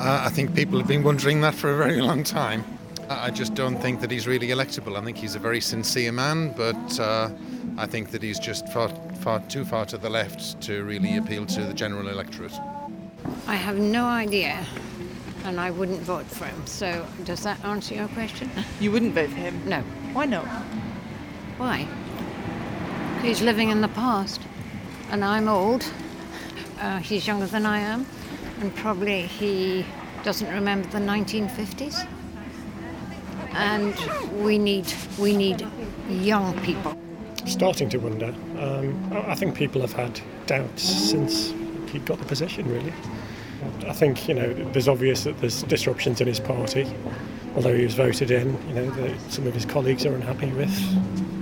Uh, 0.00 0.22
I 0.24 0.30
think 0.30 0.54
people 0.54 0.78
have 0.78 0.88
been 0.88 1.02
wondering 1.02 1.42
that 1.42 1.54
for 1.54 1.70
a 1.74 1.76
very 1.76 2.00
long 2.10 2.24
time. 2.24 2.64
I 3.10 3.30
just 3.30 3.52
don't 3.52 3.76
think 3.76 4.00
that 4.00 4.10
he's 4.10 4.26
really 4.26 4.48
electable. 4.48 4.96
I 4.96 5.04
think 5.04 5.18
he's 5.18 5.34
a 5.34 5.38
very 5.38 5.60
sincere 5.60 6.10
man, 6.10 6.54
but 6.56 6.98
uh, 6.98 7.28
I 7.76 7.84
think 7.84 8.10
that 8.12 8.22
he's 8.22 8.38
just 8.38 8.66
far, 8.68 8.88
far 9.16 9.40
too 9.40 9.62
far 9.62 9.84
to 9.86 9.98
the 9.98 10.08
left 10.08 10.58
to 10.62 10.84
really 10.84 11.18
appeal 11.18 11.44
to 11.44 11.64
the 11.64 11.74
general 11.74 12.08
electorate. 12.08 12.54
I 13.46 13.56
have 13.56 13.76
no 13.76 14.06
idea, 14.06 14.64
and 15.44 15.60
I 15.60 15.70
wouldn't 15.70 16.00
vote 16.00 16.24
for 16.24 16.46
him. 16.46 16.66
So, 16.66 17.04
does 17.24 17.42
that 17.42 17.62
answer 17.62 17.94
your 17.94 18.08
question? 18.08 18.50
You 18.80 18.92
wouldn't 18.92 19.14
vote 19.14 19.28
for 19.28 19.36
him? 19.36 19.68
No. 19.68 19.82
Why 20.14 20.24
not? 20.24 20.46
Why? 21.58 21.86
He's 23.20 23.42
living 23.42 23.68
in 23.68 23.82
the 23.82 23.88
past, 23.88 24.40
and 25.10 25.22
I'm 25.22 25.46
old. 25.46 25.84
Uh, 26.80 27.00
he's 27.00 27.26
younger 27.26 27.46
than 27.46 27.66
I 27.66 27.80
am, 27.80 28.06
and 28.60 28.74
probably 28.76 29.22
he 29.22 29.84
doesn't 30.22 30.52
remember 30.52 30.88
the 30.88 30.98
1950s. 30.98 32.06
And 33.52 33.94
we 34.42 34.58
need 34.58 34.92
we 35.18 35.36
need 35.36 35.66
young 36.08 36.58
people. 36.60 36.96
Starting 37.46 37.88
to 37.90 37.98
wonder. 37.98 38.34
Um, 38.58 39.12
I 39.12 39.32
I 39.32 39.34
think 39.34 39.56
people 39.56 39.80
have 39.80 39.92
had 39.92 40.20
doubts 40.46 40.82
since 40.82 41.52
he 41.90 41.98
got 42.00 42.18
the 42.18 42.24
position. 42.26 42.68
Really, 42.68 42.92
I 43.88 43.92
think 43.92 44.28
you 44.28 44.34
know 44.34 44.52
there's 44.72 44.88
obvious 44.88 45.24
that 45.24 45.40
there's 45.40 45.62
disruptions 45.64 46.20
in 46.20 46.28
his 46.28 46.38
party. 46.38 46.86
Although 47.56 47.74
he 47.74 47.82
was 47.82 47.94
voted 47.94 48.30
in, 48.30 48.56
you 48.68 48.74
know, 48.74 48.90
the, 48.90 49.12
some 49.28 49.44
of 49.48 49.52
his 49.52 49.64
colleagues 49.64 50.06
are 50.06 50.14
unhappy 50.14 50.52
with 50.52 50.72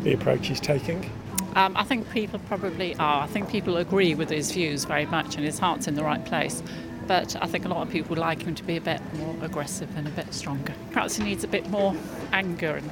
the 0.05 0.15
approach 0.15 0.47
he's 0.47 0.61
taking. 0.61 1.11
Um, 1.55 1.77
I 1.77 1.85
think 1.85 2.09
people 2.11 2.39
probably 2.47 2.95
are. 2.97 3.25
I 3.25 3.27
think 3.27 3.51
people 3.51 3.77
agree 3.77 4.15
with 4.15 4.31
his 4.31 4.51
views 4.51 4.87
very 4.87 5.05
much, 5.05 5.37
and 5.37 5.45
his 5.45 5.59
heart's 5.59 5.87
in 5.87 5.97
the 5.97 6.05
right 6.05 6.25
place. 6.25 6.63
But 7.09 7.37
I 7.43 7.47
think 7.47 7.65
a 7.65 7.69
lot 7.69 7.81
of 7.81 7.91
people 7.91 8.11
would 8.11 8.19
like 8.19 8.43
him 8.43 8.55
to 8.55 8.63
be 8.63 8.77
a 8.77 8.81
bit 8.83 9.01
more 9.15 9.35
aggressive 9.43 9.89
and 9.97 10.07
a 10.07 10.11
bit 10.11 10.33
stronger. 10.35 10.75
Perhaps 10.93 11.17
he 11.17 11.25
needs 11.25 11.43
a 11.43 11.49
bit 11.49 11.69
more 11.71 11.97
anger 12.33 12.77
and 12.77 12.91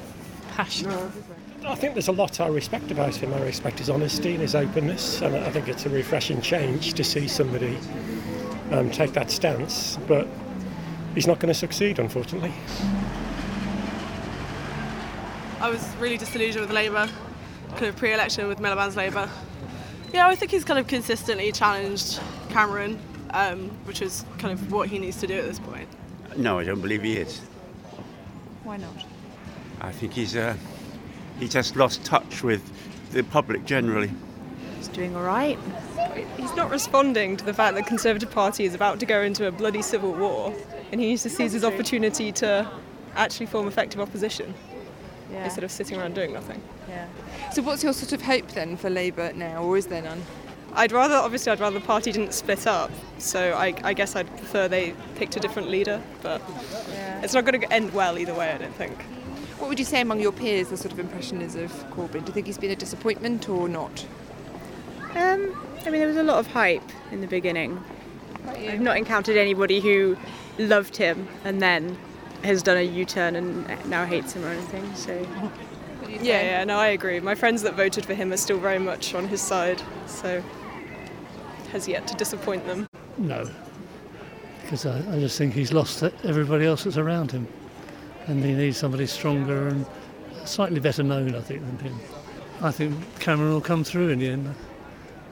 passion. 0.54 0.90
I 1.66 1.74
think 1.74 1.92
there's 1.92 2.08
a 2.08 2.12
lot 2.12 2.40
I 2.40 2.48
respect 2.48 2.90
about 2.90 3.14
him. 3.14 3.34
I 3.34 3.40
respect 3.42 3.78
his 3.78 3.90
honesty 3.90 4.32
and 4.32 4.40
his 4.40 4.54
openness, 4.54 5.20
and 5.20 5.36
I 5.36 5.50
think 5.50 5.68
it's 5.68 5.84
a 5.84 5.90
refreshing 5.90 6.40
change 6.40 6.94
to 6.94 7.04
see 7.04 7.28
somebody 7.28 7.78
um, 8.72 8.90
take 8.90 9.12
that 9.12 9.30
stance. 9.30 9.98
But 10.08 10.26
he's 11.14 11.26
not 11.26 11.38
going 11.38 11.52
to 11.52 11.58
succeed, 11.58 11.98
unfortunately. 11.98 12.54
I 15.60 15.68
was 15.68 15.86
really 15.96 16.16
disillusioned 16.16 16.62
with 16.62 16.74
Labour, 16.74 17.06
kind 17.72 17.86
of 17.86 17.96
pre-election 17.96 18.48
with 18.48 18.60
Miliband's 18.60 18.96
Labour. 18.96 19.28
Yeah, 20.14 20.26
I 20.26 20.34
think 20.36 20.52
he's 20.52 20.64
kind 20.64 20.78
of 20.78 20.86
consistently 20.86 21.52
challenged 21.52 22.18
Cameron, 22.48 22.98
um, 23.36 23.68
which 23.84 24.00
is 24.02 24.24
kind 24.38 24.52
of 24.52 24.72
what 24.72 24.88
he 24.88 24.98
needs 24.98 25.18
to 25.20 25.26
do 25.26 25.34
at 25.38 25.44
this 25.44 25.58
point. 25.58 25.88
No, 26.36 26.58
I 26.58 26.64
don't 26.64 26.80
believe 26.80 27.02
he 27.02 27.16
is. 27.16 27.40
Why 28.64 28.76
not? 28.78 28.94
I 29.80 29.92
think 29.92 30.12
he's 30.14 30.34
uh, 30.34 30.56
he 31.38 31.48
just 31.48 31.76
lost 31.76 32.04
touch 32.04 32.42
with 32.42 32.62
the 33.12 33.22
public 33.24 33.64
generally. 33.66 34.10
He's 34.76 34.88
doing 34.88 35.14
all 35.14 35.22
right. 35.22 35.58
He's 36.36 36.54
not 36.54 36.70
responding 36.70 37.36
to 37.36 37.44
the 37.44 37.52
fact 37.52 37.74
that 37.74 37.82
the 37.84 37.88
Conservative 37.88 38.30
Party 38.30 38.64
is 38.64 38.74
about 38.74 38.98
to 39.00 39.06
go 39.06 39.20
into 39.22 39.46
a 39.46 39.52
bloody 39.52 39.82
civil 39.82 40.12
war, 40.12 40.54
and 40.90 41.00
he 41.00 41.08
needs 41.08 41.22
to 41.24 41.30
seize 41.30 41.52
his 41.52 41.64
opportunity 41.64 42.32
to 42.32 42.68
actually 43.14 43.46
form 43.46 43.66
effective 43.68 44.00
opposition 44.00 44.52
Yeah. 45.30 45.44
instead 45.44 45.64
of 45.64 45.70
sitting 45.70 45.98
around 45.98 46.14
doing 46.14 46.32
nothing. 46.32 46.60
yeah. 46.88 47.06
So 47.52 47.62
what's 47.62 47.82
your 47.84 47.92
sort 47.92 48.12
of 48.12 48.22
hope 48.22 48.48
then 48.48 48.76
for 48.76 48.88
Labour 48.90 49.32
now, 49.34 49.62
or 49.62 49.76
is 49.76 49.86
there 49.86 50.02
none? 50.02 50.22
I'd 50.76 50.92
rather, 50.92 51.14
obviously, 51.14 51.50
I'd 51.52 51.60
rather 51.60 51.78
the 51.78 51.84
party 51.86 52.12
didn't 52.12 52.34
split 52.34 52.66
up. 52.66 52.90
So 53.18 53.54
I, 53.54 53.74
I 53.82 53.94
guess 53.94 54.14
I'd 54.14 54.28
prefer 54.36 54.68
they 54.68 54.94
picked 55.16 55.34
a 55.36 55.40
different 55.40 55.68
leader, 55.70 56.02
but 56.22 56.42
Yeah. 56.90 57.22
it's 57.22 57.32
not 57.34 57.44
going 57.46 57.60
to 57.60 57.72
end 57.72 57.92
well 57.94 58.18
either 58.18 58.34
way. 58.34 58.50
I 58.52 58.58
don't 58.58 58.74
think. 58.74 59.02
What 59.58 59.68
would 59.70 59.78
you 59.78 59.86
say 59.86 60.02
among 60.02 60.20
your 60.20 60.32
peers 60.32 60.68
the 60.68 60.76
sort 60.76 60.92
of 60.92 60.98
impression 60.98 61.40
is 61.40 61.54
of 61.56 61.72
Corbyn? 61.90 62.20
Do 62.20 62.26
you 62.26 62.32
think 62.34 62.46
he's 62.46 62.58
been 62.58 62.70
a 62.70 62.76
disappointment 62.76 63.48
or 63.48 63.68
not? 63.70 64.04
Um, 65.14 65.56
I 65.86 65.90
mean, 65.90 66.00
there 66.00 66.08
was 66.08 66.18
a 66.18 66.22
lot 66.22 66.38
of 66.38 66.46
hype 66.48 66.82
in 67.10 67.22
the 67.22 67.26
beginning. 67.26 67.82
I've 68.46 68.80
not 68.80 68.98
encountered 68.98 69.36
anybody 69.38 69.80
who 69.80 70.16
loved 70.58 70.96
him 70.96 71.26
and 71.44 71.60
then 71.62 71.96
has 72.44 72.62
done 72.62 72.76
a 72.76 72.82
U-turn 72.82 73.34
and 73.34 73.66
now 73.88 74.04
hates 74.04 74.34
him 74.34 74.44
or 74.44 74.48
anything. 74.48 74.94
So 74.94 75.26
Yeah, 76.06 76.42
yeah, 76.42 76.64
no, 76.64 76.76
I 76.78 76.88
agree. 76.88 77.18
My 77.20 77.34
friends 77.34 77.62
that 77.62 77.74
voted 77.74 78.04
for 78.04 78.12
him 78.14 78.32
are 78.32 78.36
still 78.36 78.58
very 78.58 78.78
much 78.78 79.14
on 79.14 79.26
his 79.26 79.40
side, 79.40 79.80
so 80.06 80.42
has 81.76 81.86
yet 81.86 82.06
to 82.08 82.14
disappoint 82.14 82.66
them. 82.66 82.88
No, 83.18 83.46
because 84.62 84.86
I, 84.86 84.98
I 85.14 85.20
just 85.20 85.36
think 85.36 85.52
he's 85.52 85.74
lost 85.74 86.02
everybody 86.24 86.64
else 86.64 86.84
that's 86.84 86.96
around 86.96 87.30
him, 87.30 87.46
and 88.26 88.42
he 88.42 88.54
needs 88.54 88.78
somebody 88.78 89.06
stronger 89.06 89.68
and 89.68 89.84
slightly 90.46 90.80
better 90.80 91.02
known, 91.02 91.34
I 91.34 91.40
think, 91.40 91.60
than 91.60 91.78
him. 91.78 92.00
I 92.62 92.70
think 92.70 92.94
Cameron 93.20 93.52
will 93.52 93.60
come 93.60 93.84
through 93.84 94.08
in 94.08 94.20
the 94.20 94.28
end, 94.30 94.54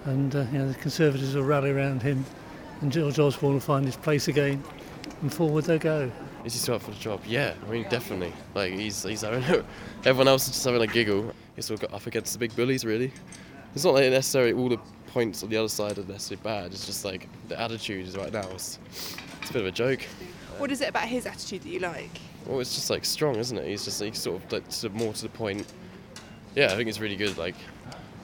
and 0.04 0.36
uh, 0.36 0.44
you 0.52 0.58
know, 0.58 0.68
the 0.68 0.74
Conservatives 0.74 1.34
will 1.34 1.44
rally 1.44 1.70
around 1.70 2.02
him, 2.02 2.26
and 2.82 2.92
George 2.92 3.18
Osborne 3.18 3.54
will 3.54 3.60
find 3.60 3.86
his 3.86 3.96
place 3.96 4.28
again, 4.28 4.62
and 5.22 5.32
forward 5.32 5.64
they 5.64 5.78
go. 5.78 6.12
Is 6.44 6.52
he 6.52 6.58
still 6.58 6.74
up 6.74 6.82
for 6.82 6.90
the 6.90 6.98
job? 6.98 7.22
Yeah, 7.26 7.54
I 7.66 7.70
mean 7.70 7.86
definitely. 7.88 8.34
Like 8.54 8.74
he's 8.74 9.02
he's 9.02 9.22
having 9.22 9.42
everyone 10.04 10.28
else 10.28 10.46
is 10.46 10.52
just 10.52 10.64
having 10.66 10.82
a 10.82 10.86
giggle. 10.86 11.32
He's 11.56 11.64
still 11.64 11.78
got 11.78 11.94
up 11.94 12.06
against 12.06 12.34
the 12.34 12.38
big 12.38 12.54
bullies 12.54 12.84
really. 12.84 13.12
It's 13.74 13.84
not 13.84 13.94
like 13.94 14.10
necessarily 14.10 14.52
all 14.52 14.68
the 14.68 14.78
points 15.08 15.42
on 15.42 15.48
the 15.48 15.56
other 15.56 15.68
side 15.68 15.98
are 15.98 16.04
necessarily 16.04 16.42
bad. 16.42 16.72
It's 16.72 16.86
just 16.86 17.04
like 17.04 17.28
the 17.48 17.60
attitude 17.60 18.06
is 18.06 18.16
right 18.16 18.32
now. 18.32 18.48
It's, 18.50 18.78
it's 19.40 19.50
a 19.50 19.52
bit 19.52 19.62
of 19.62 19.68
a 19.68 19.72
joke. 19.72 20.02
What 20.58 20.70
is 20.70 20.80
it 20.80 20.88
about 20.88 21.04
his 21.04 21.26
attitude 21.26 21.62
that 21.62 21.68
you 21.68 21.80
like? 21.80 22.20
Well, 22.46 22.60
it's 22.60 22.74
just 22.74 22.90
like 22.90 23.04
strong, 23.04 23.36
isn't 23.36 23.56
it? 23.56 23.66
He's 23.66 23.84
just 23.84 24.00
he's 24.02 24.18
sort 24.18 24.42
of 24.42 24.52
like 24.52 24.64
sort 24.68 24.92
of 24.92 24.98
more 24.98 25.12
to 25.12 25.22
the 25.22 25.28
point. 25.28 25.66
Yeah, 26.54 26.66
I 26.66 26.76
think 26.76 26.88
it's 26.88 27.00
really 27.00 27.16
good. 27.16 27.36
Like 27.36 27.56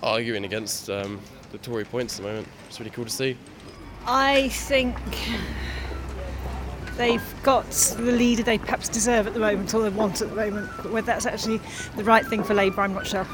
arguing 0.03 0.45
against 0.45 0.89
um, 0.89 1.21
the 1.51 1.59
Tory 1.59 1.85
points 1.85 2.19
at 2.19 2.23
the 2.23 2.29
moment. 2.29 2.49
It's 2.69 2.79
really 2.79 2.91
cool 2.91 3.05
to 3.05 3.11
see. 3.11 3.37
I 4.07 4.49
think 4.51 4.97
they've 6.97 7.35
got 7.43 7.69
the 7.71 8.13
leader 8.13 8.43
they 8.43 8.59
perhaps 8.59 8.89
deserve 8.89 9.27
at 9.27 9.35
the 9.35 9.41
moment 9.41 9.75
or 9.75 9.83
they 9.83 9.89
want 9.89 10.23
at 10.23 10.31
the 10.31 10.37
moment. 10.37 10.71
But 10.77 10.93
whether 10.93 11.07
that's 11.07 11.27
actually 11.27 11.61
the 11.97 12.05
right 12.05 12.25
thing 12.25 12.45
for 12.45 12.55
Labour, 12.55 12.83
I'm 12.83 12.95
not 12.95 13.07
sure. 13.07 13.27